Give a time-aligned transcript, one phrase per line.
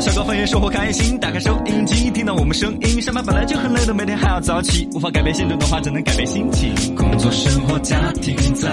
[0.00, 1.18] 小高方言，生活开心。
[1.18, 3.02] 打开收音机，听到我们声音。
[3.02, 6.94] 上班本来就很累的，每天还要早起，无法改变现状的话，只能改变心情。
[6.94, 8.68] 工作、生活、家庭在，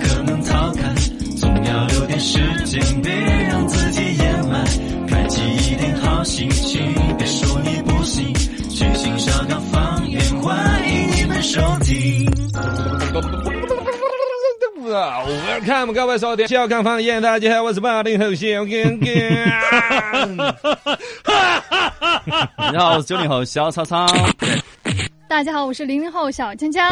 [0.00, 0.92] 可能逃开，
[1.36, 3.12] 总要留点时间，别
[3.48, 4.64] 让自己掩埋。
[5.06, 6.80] 开启一点好心情，
[7.16, 8.34] 别说你不行，
[8.68, 12.28] 全新小高方言，欢迎你们收听。
[14.94, 20.36] Welcome 各位收听小康方言，大家好，我是八零后小刚刚。
[22.70, 24.06] 你好，我是九零后小草草。
[25.26, 26.88] 大家好，我是零零后小江江。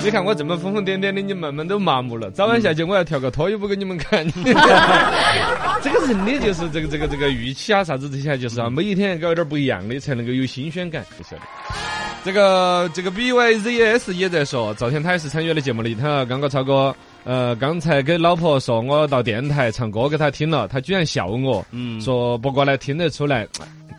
[0.00, 2.30] 你看我这么疯疯癫癫的，你慢慢都麻木了。
[2.30, 4.26] 早晚下去我要跳个脱衣舞给你们看。
[5.82, 11.42] 这个人的就是这个这个这个预期啊，啥子这些就是啊，每一天搞点不一样的，才能够有新鲜感，你晓得。
[12.24, 16.94] 这个这个 BYZS 也在说，昨天他也是参与了节目里头，刚刚超哥。
[17.24, 23.46] 呃，刚才给老婆说我到电台唱歌给她听了，她居然笑我，嗯说不过来听得出来，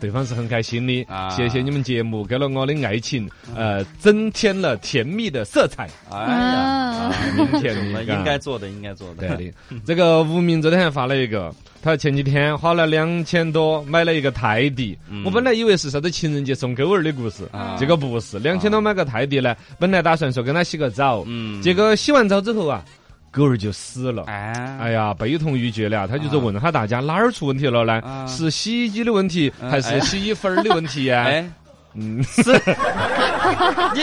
[0.00, 1.04] 对方是很开心的。
[1.08, 5.88] 啊谢谢你们节目给了我的爱情，呃，增添了甜蜜的色彩。
[6.10, 9.28] 哎呀，啊明天那的应该做的，应该做的。
[9.28, 9.54] 对的。
[9.84, 14.96] 这个无名昨天还发了一个，他前几天花了两千多买了一个泰迪。
[15.08, 22.82] 嗯我本来以为是啥子情人节送狗儿的故事，啊结果不是，两千多买个泰迪呢，本来打算说跟他洗个澡，嗯结果洗完澡之后啊，
[23.30, 24.24] 狗儿就死了。
[24.26, 27.94] 哎，哎呀，悲痛欲绝了，他就是问下大家哪儿出问题了呢？
[28.00, 28.26] 啊。
[28.26, 31.24] 是洗衣机的问题，嗯还是洗衣粉儿的问题呀？
[31.28, 31.50] 哎，
[31.94, 32.42] 嗯，是，
[33.94, 34.02] 你。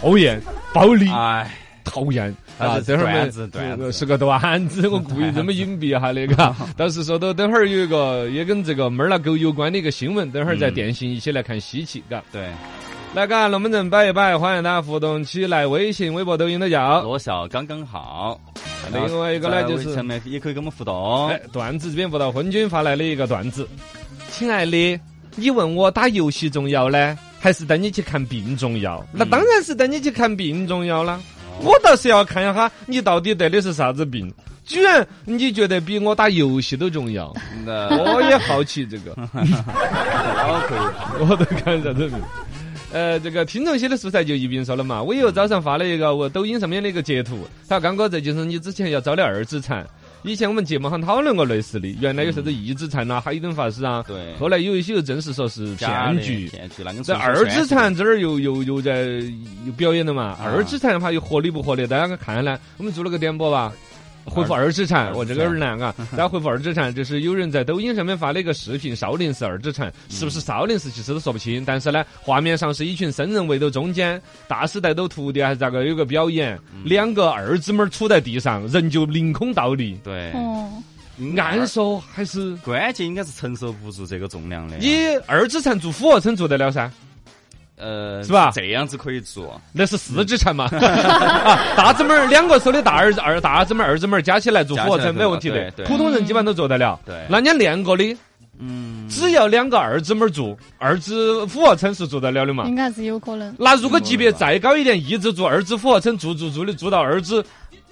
[0.00, 0.40] 讨厌，
[0.72, 1.50] 暴力，哎，
[1.84, 2.34] 讨厌。
[2.58, 2.78] 啊！
[2.86, 3.90] 这会儿段子段子。
[3.90, 6.54] 是个段子，我故意这么隐蔽一下的，嘎。
[6.76, 10.74] 倒是说到等会儿有一个也跟这个猫儿拉狗有关的一个新闻，等会儿在嗯。
[10.74, 12.22] 电信一起来看稀奇，嘎。
[12.30, 12.50] 对，
[13.12, 17.02] 来，嘎，龙门阵摆一摆，欢迎大家互动起来，微信、微博、抖音都叫。
[17.02, 18.40] 罗笑刚刚好。
[18.92, 19.90] 另外一个呢就是
[20.24, 23.68] 也可以跟我们互动哎。，段子这边不到昏君发来的一个段子，
[24.30, 25.00] 亲爱的，
[25.34, 29.04] 你问我打游戏重要呢，还是带你去看病重要？
[29.12, 31.20] 那当然是带你去看病重要了。
[31.62, 34.32] 我倒是要看一下你到底得的是啥子病。
[34.64, 37.34] 居然你觉得比我打游戏都重要？
[37.66, 40.78] 那我也好奇这个， 好可以。
[41.28, 42.16] 我都看啥子病。
[42.92, 45.02] 呃，这个听众些的素材就一并说了嘛。
[45.02, 49.86] 我有早上发了一个我抖音上面的一个截图，他说刚哥这就是你之前要招的二指禅。
[50.22, 56.46] 以前我们节目上讨论过类似的，原来有啥子一指禅呐、海灯法师啊，对后来有一些又证实说是骗局。
[56.48, 59.04] 骗局，那跟这二指禅这儿又又又在
[59.64, 60.36] 又表演了嘛？
[60.44, 61.86] 二指禅的话又合理不合理？
[61.86, 63.72] 大家看下来，我们做了个点播吧。
[64.30, 65.94] 回复二指禅，我这个有点难啊！
[66.12, 80.70] 大家回复二指禅，就是有人在抖音上面发了一个视频，少林寺二指禅，是不是少林寺其实都说不清，但是呢，画面上是一群僧人围到中间，大师带到徒弟还是咋个有个表演，两个二姊妹儿杵在地上，人就凌空倒立，对，哦，
[81.36, 82.54] 按说还是？
[82.56, 84.76] 关键应该是承受不住这个重量的。
[84.76, 86.90] 你二指禅做俯卧撑做得了噻？
[87.80, 89.60] 呃，是吧这样子可以做。
[89.72, 90.66] 那是四指禅嘛？
[90.76, 97.00] 啊，大指妹儿两个手的大二二大指妹儿二指妹儿加起来做俯卧撑没问题的普通人基本上都做得了。
[97.06, 98.16] 对那你练过的，
[98.58, 101.14] 嗯，只要两个二指妹儿做，二指
[101.46, 102.64] 俯卧撑是做得了的嘛？
[102.66, 103.54] 应该是有可能。
[103.58, 107.42] 那如果级别再高一点，一直做二指俯卧撑，做做做的做到二指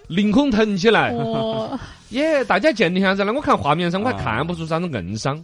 [0.09, 1.79] 凌空腾起来，哦，
[2.11, 2.45] 耶！
[2.45, 3.25] 大家鉴定下子。
[3.25, 5.43] 那我看画面上我还啊看不出啥子硬伤，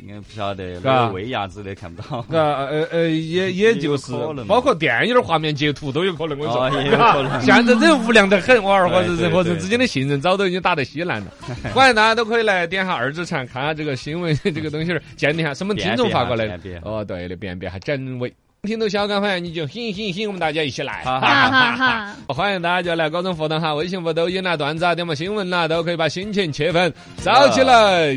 [0.00, 2.24] 应该不晓得，嘎那个威亚之类看不到。
[2.30, 4.12] 呃呃呃， 也也就是
[4.46, 6.38] 包括电影儿画面截图都有可能。
[6.38, 11.26] 我跟你说哦，也有可能现在这无良得很，我二和人和人之间的信任早都已经打得稀烂了。
[11.74, 18.32] 欢迎大家都可以来点下二指禅，看下这个新闻 这个东西儿，鉴定下什么听众发过来的哦，对的，辨别下真伪。
[18.62, 21.04] 听到小刚欢迎你就醒醒醒，我们大家一起来。
[21.04, 22.16] 哈哈哈哈！
[22.26, 26.92] 欢迎大家就来各种互动哈，微信、和抖音啦、段子啊、点么新闻啦，都可以把心情气氛
[27.22, 28.12] 找起来。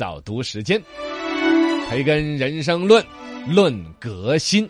[0.00, 0.82] 早读时间，
[1.90, 3.04] 培根人生论，
[3.46, 4.66] 论革新，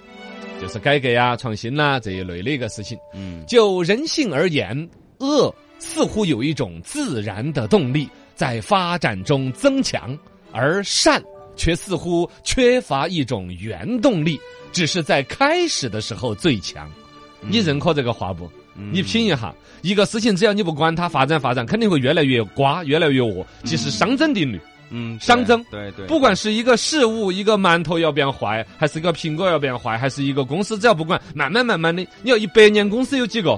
[0.60, 2.98] 就是改革呀、创新啦这一类的一个事情。
[3.14, 10.18] 嗯，就人性而言，恶似乎有一种自然的动力在发展中增强，
[10.50, 11.22] 而善
[11.54, 14.36] 却似乎缺乏一种原动力，
[14.72, 16.91] 只是在开始的时候最强。
[17.41, 18.47] 你认可这个话不？
[18.77, 23.47] 嗯你品一下，一个事情只要你不管它发展发展，肯定会越来越瓜，越来越恶。
[23.62, 24.60] 即是熵增定律，
[24.91, 33.51] 嗯，对熵增对对，不管是一个事物，一个馒头要变坏，还是一个苹果要变坏，还是一个公司，只要不管，慢慢慢慢的，你要一百年公司有几个？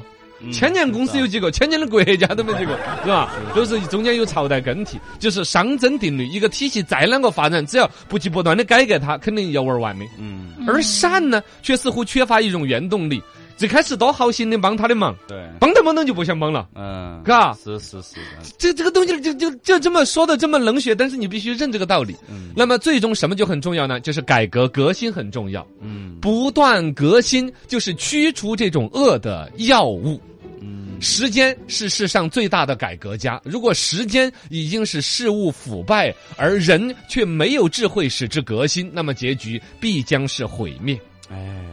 [0.45, 1.53] 嗯千年公司有几个？
[1.53, 3.33] 千年的国家都没几个，是吧？
[3.55, 6.27] 都是中间有朝代更替，就是熵增定律。
[6.27, 10.05] 一个体系再啷个发展，只要不去不断的改革它，肯定要玩完的。
[10.19, 13.23] 嗯而善呢，却似乎缺乏一种原动力。
[13.63, 16.69] 最开始多好心的帮他的忙，对，帮着帮着就不想帮了。
[16.75, 22.17] 嗯，嘎是是是的，这这个东西就就就这么说的这么冷血，但是你必须认这个道理。
[22.29, 24.01] 嗯那么最终什么就很重要呢？
[24.01, 30.21] 就是改革革新很重要，嗯不断革新就是驱除这种恶的药物。
[30.61, 33.41] 嗯，时间是世上最大的改革家。
[33.45, 40.99] 如果时间已经使事物腐败，而人却没有智慧使之革新，那么结局必将是毁灭。
[41.31, 41.65] 哎，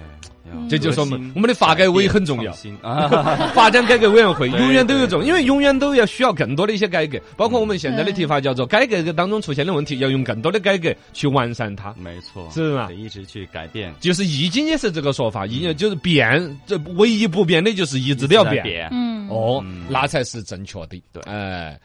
[0.69, 2.51] 这就是说我革新们我们的发改委很重要
[2.81, 3.07] 啊，
[3.54, 11.94] 发展改革委员会永远都有这种，因为永远都要需要更多的一些改革，包括我们现在的提法叫做改革当中出现的问题，要用更多的改革去完善它。
[11.98, 18.63] 没错，是吧得一直去改变，就是易经也是这个说法，易经就是变，这唯一不变的就是一直都要变。
[18.63, 21.01] 变，嗯，哦嗯，那才是正确的。
[21.12, 21.80] 对哎。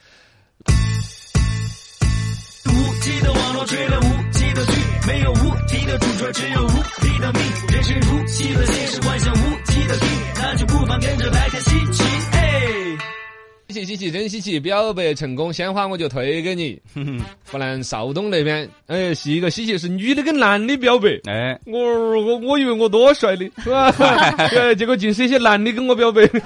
[2.67, 2.71] 无
[3.01, 4.24] 极的网络追了无极的剧，
[5.07, 6.71] 没有无敌的主角，只有无
[7.01, 7.43] 敌的命。
[7.69, 12.03] 人生如戏的现实，幻想无极的名那就不妨跟着来看稀奇。
[13.67, 14.61] 哎，稀奇稀奇，真稀奇！
[14.61, 16.79] 表白成功，鲜花我就推给你。
[17.51, 21.09] 湖南邵东那边，哎，是一个稀奇，是女的跟男的表白。
[21.25, 21.81] 哎，我
[22.21, 23.91] 我我以为我多帅的，是吧？
[24.51, 26.41] 对，结果尽是一些男的跟我表白，是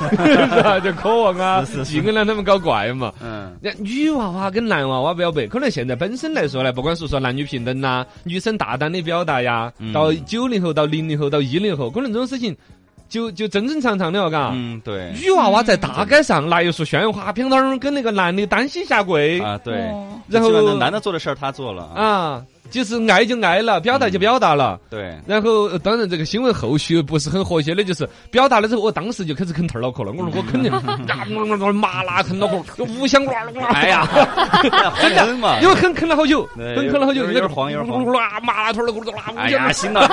[0.63, 0.79] 吧？
[0.79, 3.13] 就渴望啊，尽跟让他们搞怪嘛。
[3.21, 12.57] 嗯，那女娃娃跟男娃娃表白，可能现在本身来说呢，不管是说男女平等呐、女生大胆的表达呀，嗯到九零后、到零零后、到一零后，可能这种事情
[13.09, 14.51] 就就正正常常的了，嘎。
[14.55, 19.41] 嗯，对，女娃娃在大街上拿一束鲜花，乒当儿跟那个男的单膝下跪。
[19.41, 20.21] 啊，对，哦。
[20.29, 24.79] 然后男的做的事儿他做了啊，啊，就是爱就爱了，表达就表达了。
[24.91, 30.13] 对，然后，呃当然这个新闻后续不是很和谐的，就是表达了之后，我当时就开始啃头儿脑壳了。
[30.13, 30.71] 我说我肯定，
[31.75, 33.35] 麻辣啃脑壳，五香瓜，
[33.73, 34.05] 哎呀，
[34.95, 40.09] 很冷嘛，因为啃啃了好久，啃啃了好久，有点黄有点黄啊，麻辣腿儿了，咕噜啦，哎呀，行了，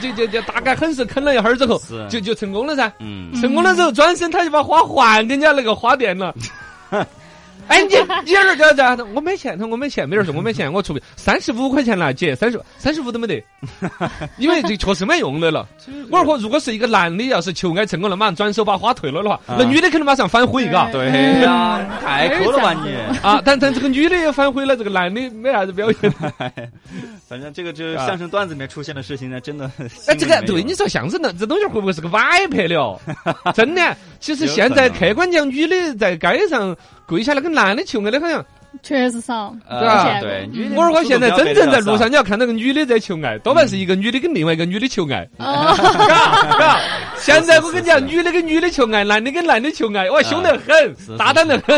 [0.00, 2.92] 就就就大概很是啃了一会儿之后，就就成功了噻。
[2.98, 6.34] 嗯，成功了之后，转身他就把花还给人家那个花店了。
[7.68, 7.94] 哎，你
[8.24, 13.42] 你儿这这，我没钱，我没钱，没人说我没钱，我出三十五块钱了，姐，三十三十五都没得，
[14.36, 15.66] 因为这确实没用的了。
[16.10, 20.90] 我说如果是一个男的，要是求爱成功了，马上转手把花退了的话，那女的肯定马上反悔，嘎。
[20.90, 21.06] 对
[21.42, 26.12] 呀，太抠了吧你，啊，但但这个女的也反悔了，这个男的没啥子表现。
[27.28, 29.70] 反正这个就是相声段子里面出现的事情呢，真的，
[30.06, 33.00] 哎，这个对你说相声呢，这东西会不会是个歪拍的哦？
[33.54, 36.74] 真的，其实现在客观讲，女的在街上
[37.06, 38.46] 跪下来跟男的求爱的，好像
[38.82, 45.28] 确实少，呃对吧对，女我说现在真正在路上，你要看到个女的在求爱，多半是一个女的跟另外一个女的求爱。
[45.38, 45.74] 哦，
[46.08, 46.80] 嘎嘎，
[47.18, 51.76] 现在我跟你讲，女的跟女的求爱，男的跟男的求爱，哇，凶得很，是大胆得很，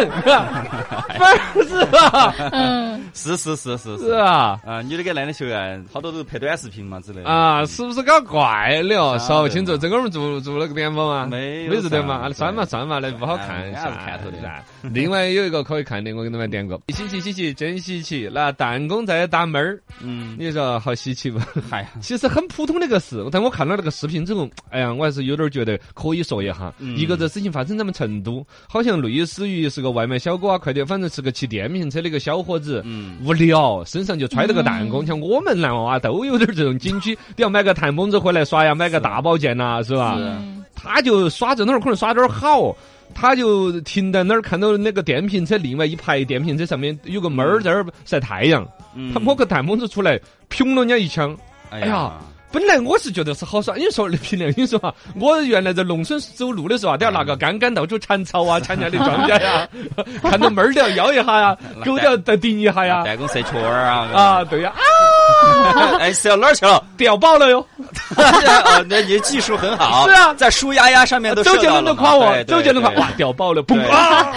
[1.68, 2.34] 是吧？
[2.52, 4.58] 嗯，是是是是是啊。
[4.64, 9.18] 啊，女的跟男的求爱，好多都是拍短视频嘛之类的啊，是不是搞怪了哦？
[9.18, 11.26] 说不清楚，的这个我们做做了个点播吗？
[11.30, 12.20] 没有没做对吗？
[12.20, 14.62] 啥啊，算嘛算嘛，那不好看看头的噻。
[14.82, 18.28] 另外有一个可以看的，我给你们点过，稀奇稀奇，真稀奇。
[18.30, 21.38] 那弹弓在打闷儿，嗯，你说好稀奇不？
[21.70, 26.72] 嗨呀， 其实很普通的一个事，但我看了那个视频之后，哎呀，我还是有点觉得可以说一下。
[26.78, 32.82] 嗯一个这事情发生在我们成都，好像类似于是个外卖小哥啊，快点，反正是个骑电瓶车的一个小伙子。
[32.84, 40.18] 嗯，无聊，身上就揣了个弹弓，像我们男娃娃都有点这种景区，都要买个弹弓子回来耍呀，买个大宝剑呐，是吧？
[40.18, 40.36] 是
[40.76, 42.76] 他就耍这那儿，可能耍点儿好，
[43.14, 50.18] 他就停在那儿，看到那个电瓶车另外一排电瓶车上面有个猫儿在那儿晒太阳，嗯他摸个弹弓子出来，
[50.50, 51.36] 砰了人家一枪。
[51.70, 52.12] 哎哎呀，
[52.52, 59.68] 本来我是觉得是好耍， 你说那凭良心说哈，我原来在农村走路的时候啊，都要拿个杆杆到处铲草啊， 铲人家的庄稼呀，
[60.22, 63.02] 看到猫儿都要摇一下呀，狗都要再顶一下呀。
[63.04, 66.80] 弹弓射雀儿啊，啊，对呀，啊，哎，射到哪儿去了？
[66.96, 67.66] 掉爆了哟！
[68.16, 74.32] 哦，那你技术很好，是啊在舒丫丫上面都周杰伦都夸我，周杰伦夸对哇，掉爆了，嘣对啊！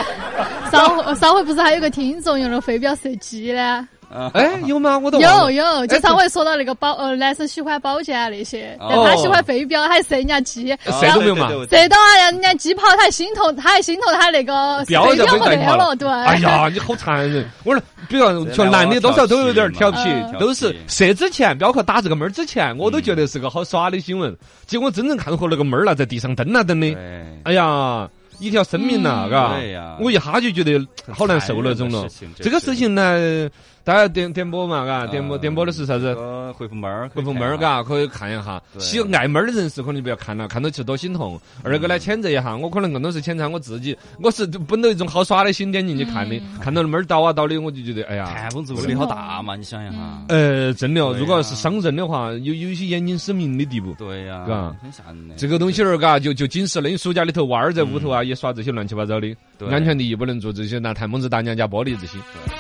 [0.72, 3.88] 上回上回不是还有个听众用了飞镖射击呢？
[4.10, 4.98] 嗯哎，有吗？
[4.98, 8.88] 我都有有，就上回说到那个保呃，男生喜欢保剑啊那些，哦。
[8.90, 11.50] 但他喜欢飞镖，还射人家鸡，射都没有嘛。
[11.50, 16.10] 射到啊人家鸡跑，他还心痛，他还心痛他那个标就飞镖没得了，对。
[16.10, 17.46] 哎呀，你好残忍！
[17.64, 24.36] 我说，比如说男的多少都有点调皮嗯，都是射之前，包括打这个妹儿之前，我都觉得是个好耍的新闻。
[24.66, 26.96] 结果真正看和那个妹儿了，在地上蹬啊蹬的，
[27.44, 28.08] 哎呀，
[28.40, 29.32] 一条生命呐，嗯。
[29.32, 29.98] 嘎。
[30.00, 30.80] 我一下就觉得
[31.14, 32.08] 好难受那，种了。
[32.38, 33.50] 这个事情呢，
[33.88, 36.14] 大家点点播嘛，嘎，点播点播的是啥子？
[36.58, 38.62] 回复猫儿，回复猫儿，嘎，可以看一下。
[38.80, 41.40] 喜爱猫儿的人士可能就不要看了，看到其实多心痛。
[41.64, 48.26] 二个呢，谴责一下，我可能更多是谴责我自己，我是本着一种好耍的心点进去看的，嗯看到猫儿倒啊倒的，我就觉得哎呀。
[48.36, 49.96] 看风做的好大嘛，你想一下。
[50.28, 53.94] 呃，真的哦，如果要是伤人的话，有有一些眼睛失明的地步。
[53.94, 55.36] 对呀，嘎很吓人的。
[55.36, 56.90] 这个东西儿，嘎，就就警示了。
[56.90, 62.18] 你暑假里头娃儿在屋头啊，也耍这些乱七八糟的，对安全第一不能做这些拿弹蒙子打娘家玻璃这些。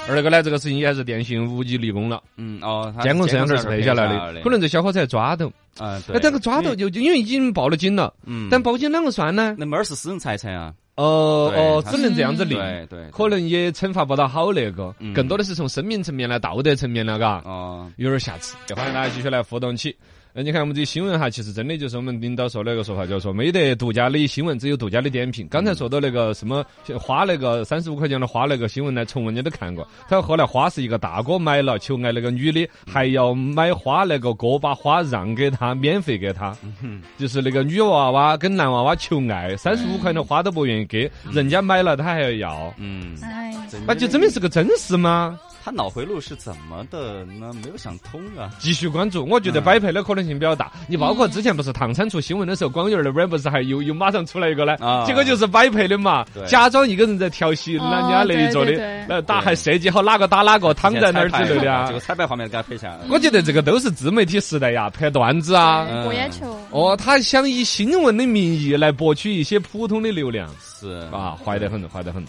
[0.07, 5.47] 对二个呢，这个事情也还是电信无极立功了，嗯哦，监控摄像头是拍下来的的，可能这小伙子还抓到。
[5.79, 6.19] 啊，哎，对。
[6.19, 9.55] 这个抓到就就因为已经报了警了，嗯，但报警啷个算呢？
[9.57, 10.73] 那猫儿是私人财产啊。
[10.95, 18.55] 哦哦，只能这样子立，对对，可能也惩罚不到好那个，嗯更多的是从生命层面来、道德层面了，嘎，哦，有点瑕疵。
[18.75, 19.95] 欢迎大家继续来互动起。
[20.37, 25.47] 呃，你看我们这新闻哈，其实真的就是我们领导说那个说法，就是说没得独家的新闻，只有独家的点评。
[25.47, 26.63] 刚才说到那个什么
[26.93, 29.87] 花那个三十五块钱的花那个新闻呢，重温你都看过。
[30.07, 36.55] 他后来花是一个大哥买了，求爱那个女的，还要买花那个哥把花让给他，免费给他。
[37.17, 42.73] 就是那个女娃娃跟男娃娃求爱，三十五块的花都不愿意给，人家买了他还要要。
[42.77, 43.55] 嗯，哎，
[43.87, 45.39] 那就证明是个真事吗？
[45.67, 47.51] 他脑回路是怎么的呢？
[47.61, 48.49] 没有想通啊。
[48.57, 50.71] 继续关注，我觉得摆拍的可能性比较大。
[50.87, 54.77] 你包括之前不是唐山出新闻的时候，广元儿那边不是还又又马上出来一个呢？
[54.79, 58.71] 啊这个就是摆拍的嘛，假装一个人在调戏人家那一桌的
[59.09, 61.99] 那打还设计好哪个打哪个，躺在那儿之类的啊这个。
[61.99, 62.99] 彩排画面给他拍下来。
[63.09, 65.85] 我觉得这个都是自媒体时代呀，拍段子啊。
[65.89, 66.57] 嗯博眼球。
[66.71, 72.23] 哦，他想以新闻的名义来博取一些普通的流量是啊，坏得很，坏得很。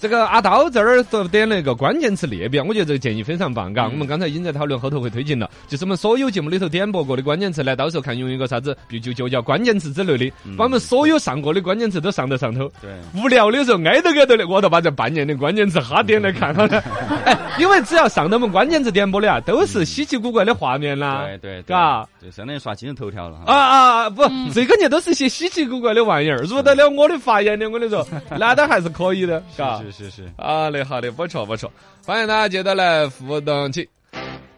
[0.00, 3.84] 这个阿刀这儿都点了一个关键词列表，我觉得这个建议非常棒，嘎。
[3.86, 12.70] 我们刚才已经在讨论，后头会推进了，就是我们所有节目里头点播过的关键词呢，到时候看用一个啥子，比如就就叫关键词之类的，把我们所有上过的关键词都上到上头。
[12.80, 16.82] 对，无聊的时候挨着挨着的，我都把这半年的关键词哈点来看好了。
[17.26, 22.06] 哎，因为只要上到我们关键词点播的啊，都是稀奇古怪的画面啦，对对，对嘎。
[22.22, 23.54] 就相当于刷今日头条了啊。
[23.54, 28.06] 啊不，最关键都是些稀奇古怪的玩意儿，入得了我的法眼的，我跟你说，
[28.38, 29.82] 那都还是可以的，嘎。
[29.90, 31.72] 是是是，好嘞，好嘞，不错不错，
[32.04, 33.88] 欢迎大家接着来互动起。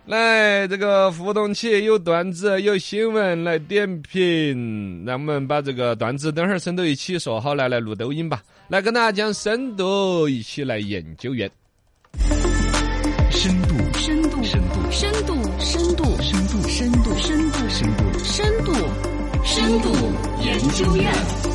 [0.07, 8.43] 来，这个互动起有段子，有新闻来点评，让我们把这个段子等会儿深度一起说好，来来录抖音吧。
[8.67, 11.49] 来跟大家讲深度，一起来研究院。
[13.31, 18.73] 深度，深度，深度，深度，深度，深度，深度，深度，深度，深度，
[19.45, 19.93] 深度
[20.43, 21.50] 研究院。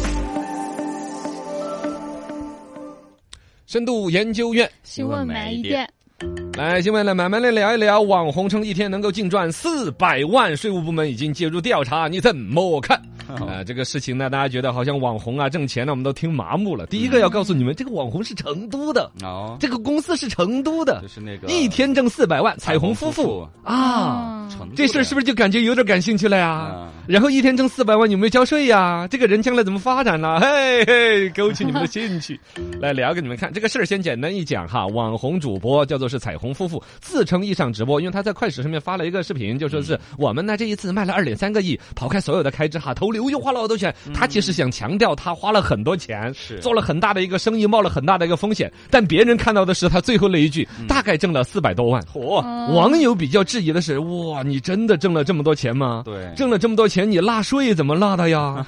[3.76, 5.86] 深度研究院，新闻买一点。
[6.58, 8.00] 来，新闻来慢慢的聊一聊。
[8.00, 13.00] 网红称一天能够净赚四百万，税务部门已经介入调查，你怎么看？
[13.28, 16.86] 呃，这个事情呢，大家觉得好像网红啊挣钱呢，我们都听麻木了。
[16.86, 24.32] 第一个要告诉你们，这个网红是成都的，哦，这个公司是成都的就，是那个一天挣四百万，彩虹夫妇啊。
[24.32, 26.92] 嗯成都这事儿是不是就感觉有点感兴趣了呀啊？
[27.08, 29.08] 然后一天挣四百万，有没有交税呀？
[29.10, 30.40] 这个人将来怎么发展呢？
[30.40, 32.40] 嘿嘿，勾起你们的兴趣，
[32.80, 33.52] 来聊给你们看。
[33.52, 43.94] 这个事儿先简单一讲哈，网红主播叫做是彩虹夫妇，自称一场直播，因为他在快手上面发了一个视频，就说是我们呢这一次卖了二点三个亿，抛开所有的开支哈，投流又花了好多钱。
[44.14, 52.02] 他其实想强调他花了很多钱，是做了很大的一个生意，冒了很大的一个风险，但别人看到的是他最后那一句，大概挣了四百多万。
[52.04, 52.42] 嚯！
[52.74, 56.04] 网友比较质疑的是，哇，你真的挣了这么多钱吗？
[56.06, 58.66] 对挣了这么多钱，你纳税怎么纳的呀？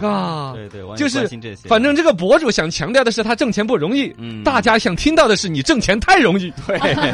[0.00, 1.28] 啊，对对，就是
[1.66, 6.78] 反正这个博主想强调的是他挣钱不容易，嗯大家想听到的是你挣钱太容易，对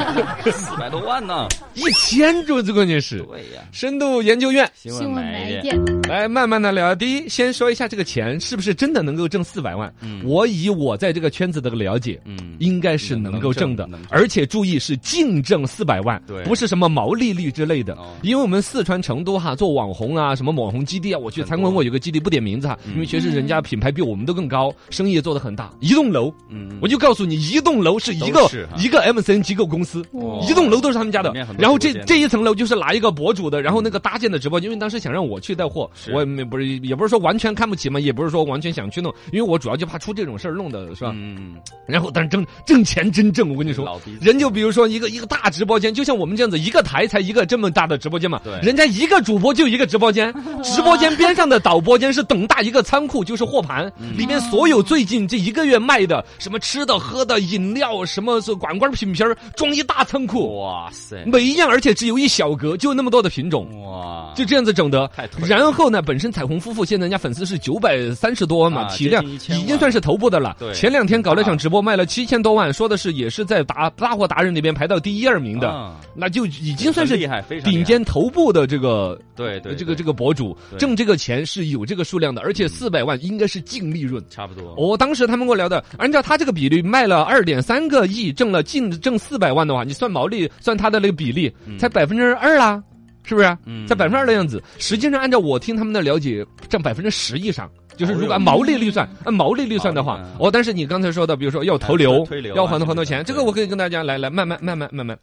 [0.52, 1.46] 四百多万呢。
[1.74, 5.76] 一千多，这关键是对呀，深度研究院新新闻慢一点。
[5.76, 6.02] 慢一点。
[6.08, 6.94] 来慢慢的聊。
[6.94, 9.92] 第一，先说一下这个钱是不是真的能够挣四百万？
[10.00, 18.06] 嗯我以我在这个圈子的了解，嗯应该是能够挣的挣挣，而且注意是净挣四百万，对不是什么毛利率之类的哦。
[18.22, 25.70] 因为我们四川成都哈做网红啊，什么网红基地啊，我去参观过有个基地，不点名字哈，嗯因为确实人家品牌比我们都更高，生意也做得很大。
[25.80, 30.44] 一栋楼，嗯我就告诉你，一栋楼是一个是一个 MCN 机构公司，哦。
[30.48, 31.32] 一栋楼都是他们家的。
[31.58, 41.12] 然后这这一层楼就是拿一个博主的，然后那个搭建的直播间，因为当时想让我去带货，我也没不是也不是说完全看不起嘛，也不是说完全想去弄，因为我主要就怕出这种事儿弄的是吧？
[41.14, 48.58] 嗯，然后但是挣挣钱真挣，我跟你说人就比如说一个一个大直播间，就像我们这样子，一个台才一个这么大的直播间嘛，对。
[48.60, 50.32] 人家一个主播就一个直播间，
[50.64, 54.16] 直播间边上的导播间是等大一个仓库，就是货盘，嗯。
[54.16, 63.68] 里面所有最近这一个月卖的什么吃的喝的饮料，什么是罐罐瓶瓶儿装一大仓库，哇塞，每一样而且只有一小格，就那么多的品种。
[63.82, 65.10] 哇，就这样子整的。
[65.46, 70.56] 然后呢，本身彩虹夫妇现在人家粉丝是九百三十多万嘛，啊体量接近1000已经算是头部的了。
[70.58, 70.72] 对。
[70.72, 76.00] 前两天搞了场直播，卖了七千多万，说的是也是在达大货达人里边排到第一二名的，啊。
[76.14, 84.24] 那就已经算是厉害，非常顶尖头部的这个对对，这个这个个博主挣这个钱是有这个数量的，而且四百万应该是净利润。
[84.30, 84.72] 差不多。
[84.78, 92.82] 哦，当时他们跟我聊的，按照他这个比率卖了二点三个亿，挣了净挣四百万的话，你算毛利，算它的那个比例，才百分之二啦，
[93.24, 93.58] 是不是？
[93.64, 94.62] 嗯才百分之二的样子。
[94.78, 97.70] 实际上，按照我听他们的了解，占百分之十以上。
[97.96, 105.18] 就是如果按毛利率算，按毛利率算的话，哦，但是你刚才说的，比如说要投流要还多很多钱，这个我可以跟大家来来慢慢慢慢慢慢。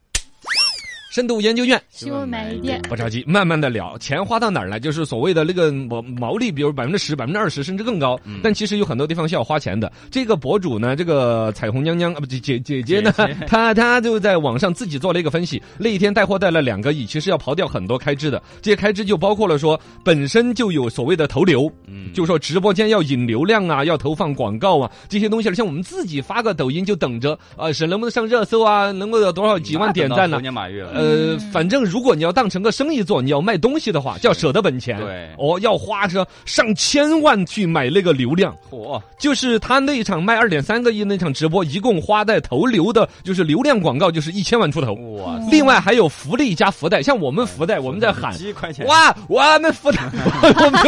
[1.14, 2.82] 深度研究院新闻买一点。
[2.90, 4.80] 不着急，慢慢的聊，钱花到哪儿了？
[4.80, 8.20] 就是所谓的那个毛毛利，比如百分之十、百分之二十，甚至更高。
[8.26, 9.94] 嗯但其实有很多地方是要花钱的。
[10.10, 13.14] 这个博主呢，这个彩虹娘娘啊，不姐姐姐姐呢
[13.46, 15.62] 她她就在网上自己做了一个分析。
[15.78, 18.42] 那一天带货带了两个亿，其实要刨掉很多开支的。
[18.60, 25.54] 这些开支就包括了说，本身就有所谓的投流，嗯，就说直播间要引流量啊，要投放广告啊，这些东西。
[25.54, 30.42] 像我们自己发个抖音就等着啊，是能不能上热搜啊，能够有多少几万点赞呢猴？
[30.42, 31.03] 年马月了。
[31.03, 31.03] 呃，
[31.52, 35.00] 反正如果你要当成个生意做，你要卖东西的话，就要舍得本钱。
[35.00, 38.56] 对哦，要花着上千万去买那个流量。
[38.70, 44.94] 嚯，就是他那一场卖二点三个亿那场直播，一共花在投流的，就是流量广告，就是一千万出头。
[44.94, 48.34] 哇，另外还有福利加福袋，像我们福袋，我们在喊。
[48.34, 50.00] 几块钱，哇，我们福袋，
[50.42, 50.82] 我们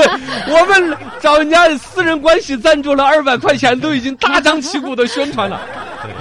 [0.60, 5.62] 我们找人家私人关系赞助了二百块钱，都已经大张旗鼓的宣传了。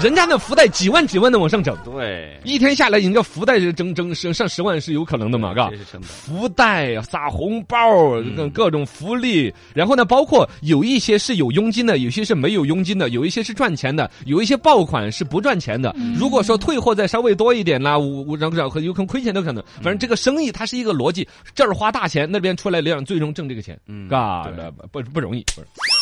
[0.02, 5.76] 人家那福袋几万几万的往上整，对，一天下来，人家福袋整整上上十万是有可能的嘛，嘎这。
[5.76, 6.02] 是成本。
[6.02, 7.78] 福袋、撒红包、
[8.16, 15.94] 嗯各各种福利，然后呢，包括有一些是有佣金的，有些是没有佣金的，有一些是赚钱的，有一些爆款是不赚钱的。
[16.18, 19.64] 如果说退货再稍微多一点啦，五五然后然后有可能亏钱都可能。
[19.76, 25.42] 反正这个生意它是一个逻辑，这儿花大钱，那边出来量，最终挣这个钱，嗯嘎对不不不容易。
[25.54, 25.93] 不是来，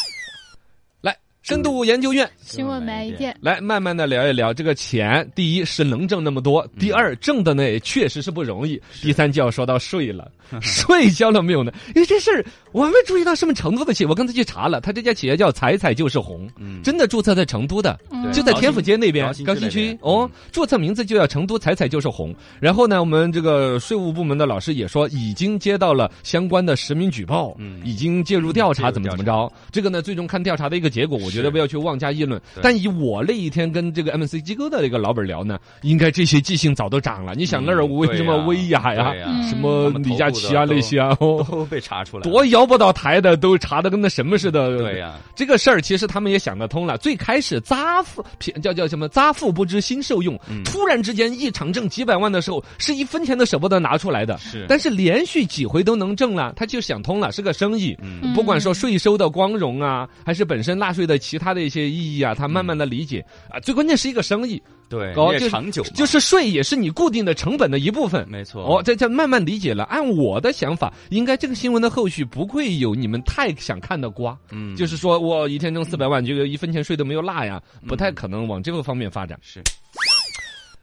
[1.43, 3.37] 深度研究院新闻买一件。
[3.41, 5.29] 来慢慢的聊一聊这个钱。
[5.35, 8.81] 第一是能挣那么多，第二挣的呢也确实是不容易。
[9.01, 10.31] 第三就要说到税了，
[10.63, 11.73] 税交了没有呢？
[11.97, 17.99] 因为这事儿我还没注意到什么程度的企业，我刚才去查了，他这家企业叫彩彩就是红，嗯，真的注册在成都的。
[18.13, 22.33] 嗯就在天府街那边高新区哦，注册名字就叫成都彩彩就是红。
[22.61, 29.53] 然后呢，我们这个税务部门的老师也说，已经接到了相关的实名举报，嗯已经介入调查，怎么怎么着。
[29.73, 32.41] 这个呢，最终看调查的一个结果，我觉得不要去妄加议论。
[32.61, 37.35] 但以我那一天跟这个 MNC 机构的那个老板聊呢，应该这些记性早都长了。
[37.35, 39.13] 你想那儿嗯为什么薇娅呀
[39.49, 44.77] 什么李佳琦啊那些啊，哦，都被查出来，多摇不到台的都查的跟那什么似的。
[44.79, 46.97] 对呀，这个事儿其实他们也想得通了。
[46.99, 54.37] 最开始扎富偏叫叫什么扎富不知心受用，嗯突然之间一场挣几百万的时候，是一分钱都舍不得拿出来的。
[54.39, 57.97] 是但是连续几回都能挣了，他就想通了，是个生意。
[58.03, 63.61] 嗯不管说税收的光荣啊，还是本身纳税的其他的一些意义啊，他慢慢的理解啊。
[63.61, 68.29] 最关键是一个生意，对，哦就长久嘛，就是税也是你固定的成本的一部分。
[68.29, 69.85] 没错，哦，这这慢慢理解了。
[69.85, 74.37] 按我的想法，应该这个新闻的后续不会有你们太想看的瓜。
[74.51, 79.39] 嗯，就是说我一天挣四百万，这个一分钱税都没有落呀，不太可能往这个方面发展。
[79.41, 79.63] 是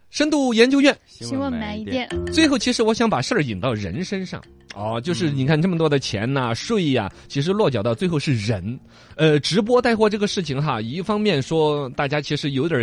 [0.10, 2.10] 深度研究院新闻买一点。。
[2.34, 4.42] 最后，其实我想把事儿引到人身上。
[4.80, 8.80] 哦，就是嗯你看这么多的钱呐、税呀、其实落脚到最后是人。
[9.16, 12.82] 呃，直播带货这个事情哈，一方面说大家其实有点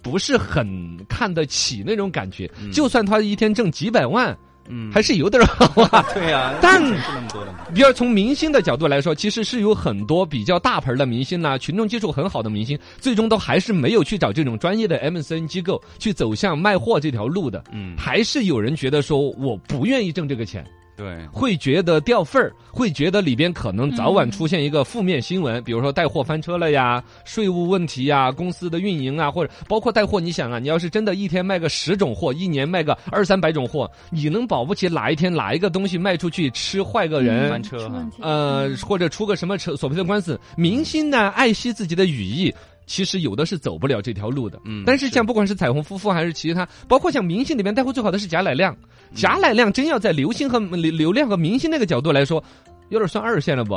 [0.00, 0.66] 不是很
[1.08, 4.36] 看得起那种感觉，嗯就算他一天挣几百万，
[4.68, 6.04] 嗯，还是有点儿好啊。
[6.14, 17.64] 对呀，但是那么多的嘛，比如从明星的角度来说，其实是有很多比较大牌的明星呐、群众基础很好的明星，最终都还是没有去找这种专业的 MCN 机构去走向卖货这条路的。
[17.72, 20.64] 嗯，还是有人觉得说我不愿意挣这个钱，
[20.96, 37.50] 对，会觉得掉份儿，会觉得里边可能早晚出现一个负面新闻，比如说带货翻车了呀、税务问题呀、公司的运营啊，或者包括带货，你想啊，你要是真的一天卖个十种货，一年卖个二三百种货，你能保不齐哪一天哪一个东西卖出去吃坏个人？
[37.50, 37.90] 翻车。
[38.20, 42.54] 呃，或者出个什么扯所谓的官司，明星呢爱惜自己的羽翼。
[42.86, 45.12] 其实有的是走不了这条路的，嗯但是是。
[45.12, 48.76] 像不管是彩虹夫妇还是其他，包括像明星里面带货最好的是贾乃亮，
[49.10, 49.16] 嗯。
[49.16, 52.42] 贾乃亮真要在流星和流流量和明星那个角度来说，
[52.88, 53.74] 有点算二线了不？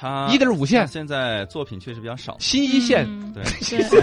[0.00, 4.00] 他一点五线现在作品确实比较少，新一线，嗯对，新一线，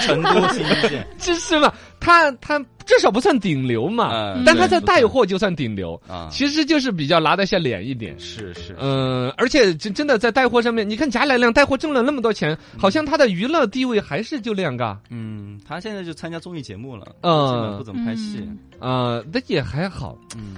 [0.00, 1.72] 成都新一线， 这是嘛？
[1.98, 8.18] 他他至少不算顶流嘛，嗯但他在带货就算顶流，啊，其实就是比较拿得下脸一点。
[8.18, 14.98] 是是，嗯，而且真真的在带货上面，你看贾乃亮带货挣了那么多钱，好像他的娱乐地位还是就那样嘎。
[15.10, 20.18] 嗯，他现在就参加综艺节目了，嗯不怎么拍戏，嗯呃，那也还好。
[20.36, 20.56] 嗯，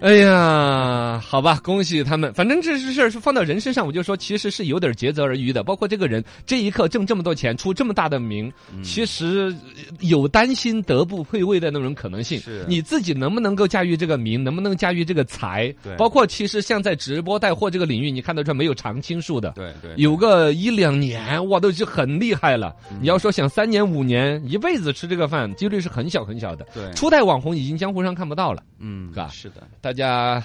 [0.00, 2.32] 哎呀，好吧，恭喜他们。
[2.32, 5.62] 反正这事儿是放到人身上，我就说其实是有点竭泽而渔的。
[5.62, 9.54] 包括这个人这一刻挣这么多钱，出这么大的名，嗯其实
[10.00, 12.64] 有担心德不配位的那种可能性是。
[12.66, 15.72] 你自己能不能够驾驭这个名，能不能驾驭这个财？
[15.82, 19.50] 对包括其实像在直播带货这个领域，你看得出来没有常青树的。
[19.50, 22.74] 对对，有个一两年，哇，都是很厉害了。
[22.90, 26.66] 嗯你要说想三年五年，一辈子吃这个饭，几率是很小很小的。
[26.74, 28.62] 对，初代网红已经江湖上看不到了。
[28.78, 29.68] 嗯嘎，是的。
[29.90, 30.40] 大家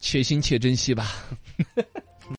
[0.00, 1.12] 且行且珍惜吧。